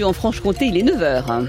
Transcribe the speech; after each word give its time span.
En 0.00 0.14
Franche-Comté, 0.14 0.68
il 0.68 0.78
est 0.78 0.84
9h. 0.84 1.48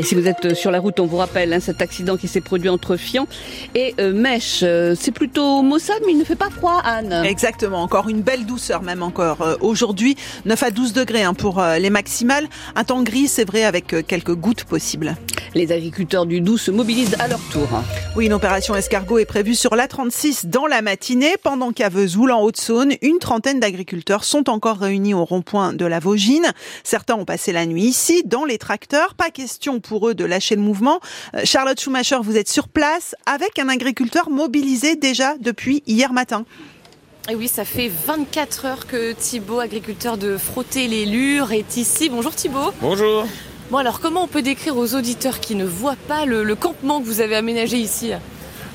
Et 0.00 0.02
si 0.02 0.14
vous 0.14 0.26
êtes 0.26 0.54
sur 0.54 0.70
la 0.70 0.80
route, 0.80 0.98
on 0.98 1.04
vous 1.04 1.18
rappelle 1.18 1.52
hein, 1.52 1.60
cet 1.60 1.82
accident 1.82 2.16
qui 2.16 2.26
s'est 2.26 2.40
produit 2.40 2.70
entre 2.70 2.96
Fian 2.96 3.26
et 3.74 3.94
euh, 4.00 4.14
Mèche. 4.14 4.60
Euh, 4.62 4.94
c'est 4.98 5.10
plutôt 5.10 5.60
maussade, 5.60 6.00
mais 6.06 6.12
il 6.12 6.18
ne 6.18 6.24
fait 6.24 6.36
pas 6.36 6.48
froid, 6.48 6.80
Anne. 6.82 7.22
Exactement, 7.26 7.82
encore 7.82 8.08
une 8.08 8.22
belle 8.22 8.46
douceur 8.46 8.80
même 8.82 9.02
encore. 9.02 9.42
Euh, 9.42 9.56
Aujourd'hui, 9.60 10.16
9 10.46 10.62
à 10.62 10.70
12 10.70 10.94
degrés 10.94 11.22
hein, 11.22 11.34
pour 11.34 11.58
euh, 11.58 11.76
les 11.76 11.90
maximales. 11.90 12.48
Un 12.76 12.84
temps 12.84 13.02
gris, 13.02 13.28
c'est 13.28 13.44
vrai, 13.44 13.64
avec 13.64 13.92
euh, 13.92 14.00
quelques 14.02 14.34
gouttes 14.34 14.64
possibles. 14.64 15.16
Les 15.54 15.70
agriculteurs 15.70 16.24
du 16.24 16.40
Doubs 16.40 16.56
se 16.56 16.70
mobilisent 16.70 17.16
à 17.18 17.28
leur 17.28 17.40
tour. 17.50 17.68
Oui, 18.16 18.26
une 18.26 18.32
opération 18.32 18.74
escargot 18.74 19.18
est 19.18 19.26
prévue 19.26 19.54
sur 19.54 19.74
l'A36 19.74 20.46
dans 20.46 20.66
la 20.66 20.80
matinée, 20.80 21.34
pendant 21.42 21.72
qu'à 21.72 21.90
Vesoul, 21.90 22.30
en 22.30 22.40
Haute-Saône, 22.40 22.94
une 23.02 23.18
trentaine 23.18 23.60
d'agriculteurs 23.60 24.24
sont 24.24 24.48
encore 24.48 24.78
réunis 24.78 25.12
au 25.12 25.24
rond-point 25.26 25.74
de 25.74 25.84
la 25.84 25.98
Vaugine. 25.98 26.46
Certains 26.84 27.16
ont 27.16 27.24
passé 27.24 27.52
la 27.52 27.66
nuit 27.66 27.82
ici, 27.82 28.22
dans 28.24 28.44
les 28.44 28.56
tracteurs. 28.56 29.14
Pas 29.14 29.30
question 29.30 29.80
pour 29.80 29.89
eux 30.08 30.14
de 30.14 30.24
lâcher 30.24 30.56
le 30.56 30.62
mouvement. 30.62 31.00
Euh, 31.34 31.40
Charlotte 31.44 31.80
Schumacher, 31.80 32.18
vous 32.22 32.36
êtes 32.36 32.48
sur 32.48 32.68
place 32.68 33.14
avec 33.26 33.58
un 33.58 33.68
agriculteur 33.68 34.30
mobilisé 34.30 34.96
déjà 34.96 35.36
depuis 35.38 35.82
hier 35.86 36.12
matin. 36.12 36.44
Et 37.28 37.34
oui, 37.34 37.48
ça 37.48 37.64
fait 37.64 37.90
24 38.06 38.64
heures 38.64 38.86
que 38.86 39.12
Thibaut, 39.12 39.60
agriculteur 39.60 40.16
de 40.16 40.36
Frotter 40.36 40.88
les 40.88 41.04
Lures, 41.06 41.52
est 41.52 41.76
ici. 41.76 42.08
Bonjour 42.08 42.34
Thibaut. 42.34 42.72
Bonjour. 42.80 43.26
Bon 43.70 43.78
alors, 43.78 44.00
comment 44.00 44.24
on 44.24 44.28
peut 44.28 44.42
décrire 44.42 44.76
aux 44.76 44.94
auditeurs 44.94 45.38
qui 45.38 45.54
ne 45.54 45.64
voient 45.64 45.98
pas 46.08 46.24
le, 46.24 46.42
le 46.42 46.54
campement 46.56 47.00
que 47.00 47.06
vous 47.06 47.20
avez 47.20 47.36
aménagé 47.36 47.76
ici? 47.76 48.12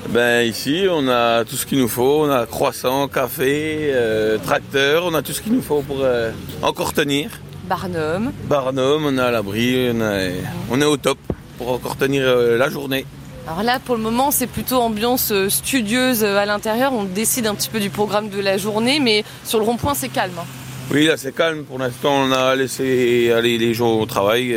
Ben 0.08 0.46
ici, 0.46 0.86
on 0.88 1.08
a 1.08 1.44
tout 1.44 1.56
ce 1.56 1.66
qu'il 1.66 1.78
nous 1.78 1.88
faut. 1.88 2.24
On 2.24 2.30
a 2.30 2.46
croissant, 2.46 3.08
café, 3.08 3.90
euh, 3.92 4.38
tracteur. 4.38 5.04
On 5.04 5.14
a 5.14 5.22
tout 5.22 5.32
ce 5.32 5.40
qu'il 5.42 5.52
nous 5.52 5.62
faut 5.62 5.82
pour 5.82 5.98
euh, 6.00 6.30
encore 6.62 6.92
tenir. 6.92 7.30
Barnum. 7.68 8.32
Barnum, 8.48 9.04
on 9.06 9.18
est 9.18 9.20
à 9.20 9.30
l'abri. 9.30 9.90
On, 9.94 10.00
est- 10.00 10.34
on 10.70 10.80
est 10.80 10.84
au 10.84 10.96
top 10.96 11.18
pour 11.58 11.72
encore 11.72 11.96
tenir 11.96 12.22
euh, 12.26 12.56
la 12.56 12.68
journée. 12.68 13.04
Alors 13.48 13.62
là, 13.62 13.78
pour 13.78 13.96
le 13.96 14.02
moment, 14.02 14.30
c'est 14.30 14.46
plutôt 14.46 14.76
ambiance 14.80 15.30
euh, 15.32 15.48
studieuse 15.48 16.22
euh, 16.24 16.36
à 16.36 16.46
l'intérieur. 16.46 16.92
On 16.92 17.04
décide 17.04 17.46
un 17.46 17.54
petit 17.54 17.68
peu 17.68 17.80
du 17.80 17.90
programme 17.90 18.28
de 18.28 18.40
la 18.40 18.56
journée, 18.56 18.98
mais 19.00 19.24
sur 19.44 19.58
le 19.58 19.64
rond-point, 19.64 19.94
c'est 19.94 20.08
calme. 20.08 20.32
hein. 20.38 20.44
Oui, 20.92 21.06
là 21.06 21.16
c'est 21.16 21.34
calme. 21.34 21.64
Pour 21.64 21.78
l'instant, 21.78 22.12
on 22.28 22.32
a 22.32 22.54
laissé 22.54 23.32
aller 23.32 23.58
les 23.58 23.74
gens 23.74 23.98
au 23.98 24.06
travail. 24.06 24.56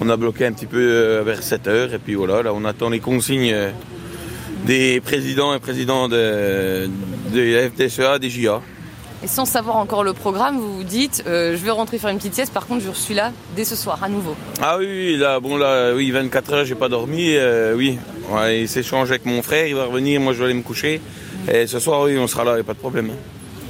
on 0.00 0.08
a 0.08 0.16
bloqué 0.16 0.46
un 0.46 0.52
petit 0.52 0.64
peu 0.66 1.20
vers 1.24 1.42
7 1.42 1.66
heures. 1.68 1.92
Et 1.94 1.98
puis 1.98 2.14
voilà, 2.14 2.42
là 2.42 2.52
on 2.54 2.64
attend 2.64 2.88
les 2.88 3.00
consignes 3.00 3.54
des 4.64 5.00
présidents 5.02 5.52
et 5.54 5.58
présidents 5.58 6.08
de, 6.08 6.88
de 7.34 7.40
la 7.40 7.68
FDSEA, 7.70 8.18
des 8.18 8.30
JA. 8.30 8.62
Et 9.22 9.26
sans 9.26 9.44
savoir 9.44 9.76
encore 9.76 10.02
le 10.02 10.14
programme, 10.14 10.58
vous 10.58 10.76
vous 10.78 10.84
dites, 10.84 11.24
euh, 11.26 11.52
je 11.54 11.62
vais 11.62 11.70
rentrer 11.70 11.98
faire 11.98 12.08
une 12.08 12.16
petite 12.16 12.34
sieste. 12.34 12.54
Par 12.54 12.66
contre, 12.66 12.82
je 12.84 12.90
suis 12.92 13.12
là 13.14 13.32
dès 13.54 13.64
ce 13.64 13.76
soir, 13.76 13.98
à 14.02 14.08
nouveau. 14.08 14.34
Ah 14.62 14.78
oui, 14.78 15.16
là, 15.18 15.40
bon, 15.40 15.58
là, 15.58 15.92
oui, 15.94 16.10
24 16.10 16.52
heures, 16.54 16.64
j'ai 16.64 16.74
pas 16.74 16.88
dormi, 16.88 17.34
euh, 17.36 17.74
oui. 17.76 17.98
Ouais, 18.30 18.62
il 18.62 18.68
s'échange 18.68 19.10
avec 19.10 19.26
mon 19.26 19.42
frère, 19.42 19.66
il 19.66 19.74
va 19.74 19.84
revenir, 19.84 20.20
moi 20.20 20.32
je 20.32 20.38
vais 20.38 20.46
aller 20.46 20.54
me 20.54 20.62
coucher. 20.62 21.02
Et 21.52 21.66
ce 21.66 21.78
soir, 21.78 22.02
oui, 22.02 22.16
on 22.16 22.26
sera 22.26 22.44
là, 22.44 22.54
il 22.56 22.60
a 22.60 22.64
pas 22.64 22.72
de 22.72 22.78
problème. 22.78 23.10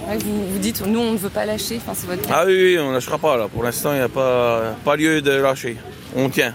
Ouais, 0.08 0.18
vous 0.18 0.46
vous 0.52 0.58
dites, 0.58 0.86
nous, 0.86 1.00
on 1.00 1.12
ne 1.12 1.18
veut 1.18 1.28
pas 1.30 1.46
lâcher. 1.46 1.78
Enfin, 1.78 1.92
c'est 1.94 2.06
votre. 2.06 2.28
Ah 2.32 2.44
oui, 2.46 2.54
oui, 2.54 2.78
on 2.78 2.92
lâchera 2.92 3.18
pas, 3.18 3.36
là. 3.36 3.48
Pour 3.48 3.64
l'instant, 3.64 3.92
il 3.92 3.96
n'y 3.96 4.02
a 4.02 4.08
pas, 4.08 4.76
pas 4.84 4.96
lieu 4.96 5.20
de 5.20 5.32
lâcher. 5.32 5.76
On 6.14 6.28
tient. 6.28 6.54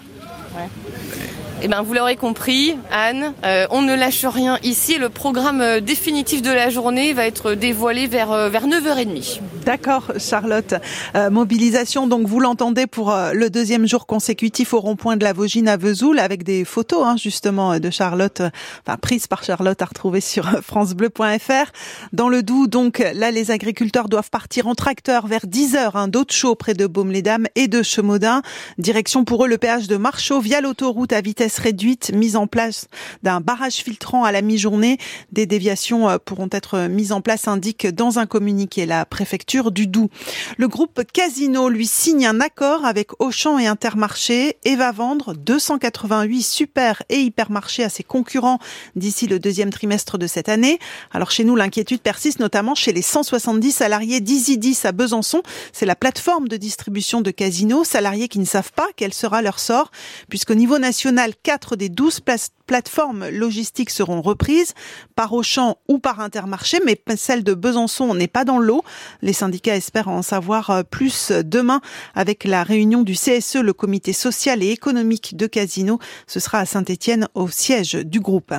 Eh 1.65 1.67
bien, 1.67 1.81
vous 1.81 1.95
l'aurez 1.95 2.15
compris, 2.15 2.75
Anne, 2.91 3.33
euh, 3.43 3.65
on 3.71 3.81
ne 3.81 3.95
lâche 3.95 4.23
rien 4.23 4.59
ici. 4.61 4.99
Le 4.99 5.09
programme 5.09 5.61
euh, 5.61 5.79
définitif 5.79 6.43
de 6.43 6.51
la 6.51 6.69
journée 6.69 7.11
va 7.13 7.25
être 7.25 7.55
dévoilé 7.55 8.05
vers, 8.05 8.31
euh, 8.31 8.49
vers 8.49 8.67
9h30. 8.67 9.39
D'accord, 9.65 10.11
Charlotte. 10.19 10.75
Euh, 11.15 11.31
mobilisation, 11.31 12.05
donc 12.05 12.27
vous 12.27 12.39
l'entendez 12.39 12.85
pour 12.85 13.11
euh, 13.11 13.33
le 13.33 13.49
deuxième 13.49 13.87
jour 13.87 14.05
consécutif 14.05 14.75
au 14.75 14.79
rond-point 14.79 15.17
de 15.17 15.23
la 15.23 15.33
Vaugine 15.33 15.67
à 15.67 15.75
Vesoul, 15.75 16.19
avec 16.19 16.43
des 16.43 16.63
photos 16.65 17.01
hein, 17.03 17.15
justement 17.17 17.73
euh, 17.73 17.79
de 17.79 17.89
Charlotte, 17.89 18.43
enfin 18.85 18.97
prises 18.97 19.25
par 19.25 19.43
Charlotte 19.43 19.81
à 19.81 19.85
retrouver 19.85 20.21
sur 20.21 20.45
francebleu.fr. 20.61 21.71
Dans 22.13 22.29
le 22.29 22.43
Doubs, 22.43 22.67
donc 22.67 23.03
là, 23.15 23.31
les 23.31 23.49
agriculteurs 23.49 24.07
doivent 24.07 24.29
partir 24.29 24.67
en 24.67 24.75
tracteur 24.75 25.25
vers 25.25 25.47
10 25.47 25.75
heures 25.75 25.95
hein, 25.95 26.09
d'Aude-Chaux 26.09 26.53
près 26.53 26.75
de 26.75 26.85
Baume-les-Dames 26.85 27.47
et 27.55 27.67
de 27.67 27.81
Chemaudin. 27.81 28.43
Direction 28.77 29.25
pour 29.25 29.45
eux 29.45 29.47
le 29.47 29.57
péage 29.57 29.87
de 29.87 29.97
Marchaux 29.97 30.41
via 30.41 30.61
l'autoroute 30.61 31.11
à 31.11 31.21
vitesse 31.21 31.57
réduite, 31.57 32.11
mise 32.13 32.35
en 32.35 32.45
place 32.45 32.87
d'un 33.23 33.41
barrage 33.41 33.77
filtrant 33.77 34.25
à 34.25 34.31
la 34.31 34.43
mi-journée. 34.43 34.99
Des 35.31 35.47
déviations 35.47 36.19
pourront 36.23 36.49
être 36.51 36.87
mises 36.87 37.11
en 37.11 37.21
place, 37.21 37.47
indique 37.47 37.87
dans 37.87 38.19
un 38.19 38.27
communiqué 38.27 38.85
la 38.85 39.07
préfecture 39.07 39.54
du 39.63 39.87
Doubs. 39.87 40.09
Le 40.57 40.67
groupe 40.67 41.01
Casino 41.11 41.69
lui 41.69 41.87
signe 41.87 42.27
un 42.27 42.41
accord 42.41 42.85
avec 42.85 43.21
Auchan 43.21 43.57
et 43.57 43.67
Intermarché 43.67 44.57
et 44.65 44.75
va 44.75 44.91
vendre 44.91 45.33
288 45.33 46.41
super 46.43 47.01
et 47.09 47.21
hypermarchés 47.21 47.83
à 47.83 47.89
ses 47.89 48.03
concurrents 48.03 48.59
d'ici 48.95 49.27
le 49.27 49.39
deuxième 49.39 49.69
trimestre 49.69 50.17
de 50.17 50.27
cette 50.27 50.49
année. 50.49 50.79
Alors 51.11 51.31
chez 51.31 51.43
nous, 51.43 51.55
l'inquiétude 51.55 52.01
persiste 52.01 52.39
notamment 52.39 52.75
chez 52.75 52.91
les 52.91 53.01
170 53.01 53.71
salariés 53.71 54.19
d'Easy10 54.19 54.85
à 54.85 54.91
Besançon. 54.91 55.41
C'est 55.71 55.85
la 55.85 55.95
plateforme 55.95 56.47
de 56.47 56.57
distribution 56.57 57.21
de 57.21 57.31
Casino, 57.31 57.83
salariés 57.83 58.27
qui 58.27 58.39
ne 58.39 58.45
savent 58.45 58.73
pas 58.73 58.87
quel 58.95 59.13
sera 59.13 59.41
leur 59.41 59.59
sort, 59.59 59.91
puisqu'au 60.29 60.55
niveau 60.55 60.79
national, 60.79 61.33
4 61.43 61.75
des 61.75 61.89
12 61.89 62.19
places 62.19 62.51
plateformes 62.65 63.29
logistiques 63.29 63.89
seront 63.89 64.21
reprises 64.21 64.73
par 65.15 65.33
Auchan 65.33 65.77
ou 65.87 65.99
par 65.99 66.19
Intermarché, 66.19 66.79
mais 66.85 66.99
celle 67.15 67.43
de 67.43 67.53
Besançon 67.53 68.13
n'est 68.15 68.27
pas 68.27 68.45
dans 68.45 68.59
l'eau. 68.59 68.83
Les 69.21 69.33
syndicats 69.45 69.75
espèrent 69.75 70.07
en 70.07 70.23
savoir 70.23 70.71
euh, 70.71 70.81
plus 70.81 71.31
demain 71.31 71.79
avec 72.15 72.45
la 72.45 72.63
réunion 72.63 73.03
du 73.03 73.13
CSE, 73.13 73.57
le 73.57 73.73
comité 73.73 74.11
social 74.11 74.63
et 74.63 74.71
économique 74.71 75.37
de 75.37 75.45
Casino. 75.45 75.99
Ce 76.25 76.39
sera 76.39 76.57
à 76.57 76.65
Saint-Étienne 76.65 77.27
au 77.35 77.47
siège 77.47 77.93
du 77.93 78.19
groupe. 78.19 78.55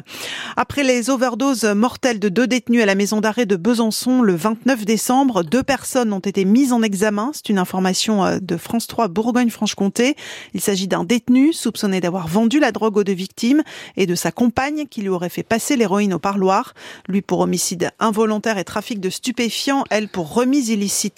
Après 0.57 0.85
les 0.85 1.11
overdoses 1.11 1.65
mortelles 1.65 2.21
de 2.21 2.29
deux 2.29 2.47
détenus 2.47 2.85
à 2.85 2.87
la 2.87 2.95
maison 2.95 3.21
d'arrêt 3.21 3.47
de 3.47 3.57
Besançon 3.57 4.23
le 4.23 4.37
29 4.37 4.85
décembre, 4.85 5.43
deux 5.43 5.65
personnes 5.65 6.13
ont 6.13 6.21
été 6.21 6.45
mises 6.45 6.73
en 6.73 6.83
examen. 6.83 7.33
C'est 7.35 7.49
une 7.49 7.59
information 7.59 8.25
euh, 8.25 8.39
de 8.41 8.57
France 8.57 8.87
3 8.87 9.09
Bourgogne-Franche-Comté. 9.09 10.15
Il 10.55 10.61
s'agit 10.61 10.87
d'un 10.87 11.03
détenu 11.03 11.53
soupçonné 11.53 12.01
d'avoir 12.01 12.29
vendu 12.29 12.61
la 12.61 12.71
drogue 12.71 12.99
aux 12.99 13.05
deux 13.05 13.13
victimes 13.13 13.65
et 13.97 14.07
de 14.07 14.15
sa 14.15 14.31
compagne 14.31 14.87
qui 14.87 15.03
lui 15.03 15.09
aurait 15.09 15.31
fait 15.31 15.43
passer 15.43 15.75
l'héroïne 15.75 16.15
au 16.15 16.21
parloir. 16.21 16.75
Lui 17.09 17.23
pour 17.23 17.41
homicide 17.41 17.91
involontaire 17.99 18.59
et 18.59 18.65
trafic 18.65 19.01
de 19.01 19.11
stupéfiants, 19.11 19.83
elle 19.91 20.07
pour 20.07 20.33
remise 20.33 20.71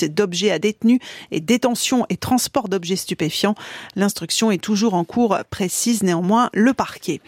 d'objets 0.08 0.50
à 0.50 0.58
détenus 0.58 1.00
et 1.30 1.40
détention 1.40 2.06
et 2.08 2.16
transport 2.16 2.68
d'objets 2.68 2.96
stupéfiants. 2.96 3.54
L'instruction 3.96 4.50
est 4.50 4.62
toujours 4.62 4.94
en 4.94 5.04
cours, 5.04 5.38
précise 5.50 6.02
néanmoins 6.02 6.50
le 6.52 6.72
parquet. 6.72 7.20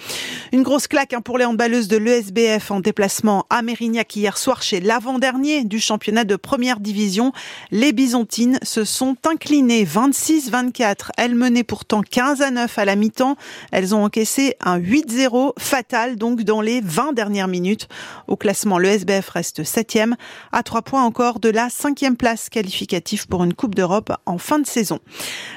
Une 0.52 0.62
grosse 0.62 0.86
claque 0.86 1.12
hein, 1.12 1.20
pour 1.20 1.38
les 1.38 1.44
handballeuses 1.44 1.88
de 1.88 1.96
l'ESBF 1.96 2.70
en 2.70 2.80
déplacement 2.80 3.46
à 3.50 3.62
Mérignac 3.62 4.14
hier 4.16 4.36
soir 4.38 4.62
chez 4.62 4.80
l'avant-dernier 4.80 5.64
du 5.64 5.80
championnat 5.80 6.24
de 6.24 6.36
première 6.36 6.80
division. 6.80 7.32
Les 7.70 7.92
Byzantines 7.92 8.58
se 8.62 8.84
sont 8.84 9.16
inclinées 9.26 9.84
26-24. 9.84 11.10
Elles 11.16 11.34
menaient 11.34 11.64
pourtant 11.64 12.02
15 12.02 12.42
à 12.42 12.50
9 12.50 12.78
à 12.78 12.84
la 12.84 12.96
mi-temps. 12.96 13.36
Elles 13.72 13.94
ont 13.94 14.04
encaissé 14.04 14.56
un 14.60 14.78
8-0 14.78 15.52
fatal 15.58 16.16
donc 16.16 16.42
dans 16.42 16.60
les 16.60 16.80
20 16.80 17.12
dernières 17.12 17.48
minutes. 17.48 17.88
Au 18.26 18.36
classement, 18.36 18.78
le 18.78 18.88
SBF 18.88 19.28
reste 19.30 19.62
7e, 19.62 20.14
à 20.52 20.62
3 20.62 20.82
points 20.82 21.04
encore 21.04 21.40
de 21.40 21.48
la 21.48 21.68
5e 21.68 22.16
place 22.20 22.50
qualificative 22.50 23.26
pour 23.28 23.44
une 23.44 23.54
Coupe 23.54 23.74
d'Europe 23.74 24.12
en 24.26 24.36
fin 24.36 24.58
de 24.58 24.66
saison. 24.66 24.98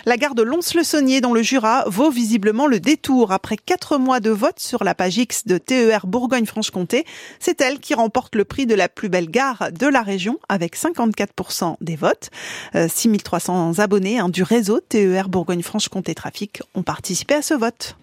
La 0.05 0.15
gare 0.15 0.33
de 0.33 0.43
Lons-le-Saunier 0.43 1.19
dans 1.19 1.33
le 1.33 1.41
Jura 1.41 1.83
vaut 1.87 2.09
visiblement 2.09 2.67
le 2.67 2.79
détour 2.79 3.33
après 3.33 3.57
4 3.57 3.97
mois 3.97 4.21
de 4.21 4.29
vote 4.29 4.59
sur 4.59 4.85
la 4.85 4.95
page 4.95 5.17
X 5.17 5.45
de 5.45 5.57
TER 5.57 6.07
Bourgogne-Franche-Comté. 6.07 7.05
C'est 7.41 7.59
elle 7.59 7.79
qui 7.79 7.95
remporte 7.95 8.35
le 8.35 8.45
prix 8.45 8.65
de 8.65 8.75
la 8.75 8.87
plus 8.87 9.09
belle 9.09 9.29
gare 9.29 9.73
de 9.73 9.87
la 9.87 10.03
région 10.03 10.39
avec 10.47 10.77
54% 10.77 11.75
des 11.81 11.97
votes. 11.97 12.29
Euh, 12.75 12.87
6300 12.87 13.79
abonnés 13.79 14.19
hein, 14.19 14.29
du 14.29 14.43
réseau 14.43 14.79
TER 14.79 15.27
Bourgogne-Franche-Comté 15.27 16.15
Trafic 16.15 16.61
ont 16.75 16.83
participé 16.83 17.33
à 17.33 17.41
ce 17.41 17.55
vote. 17.55 17.97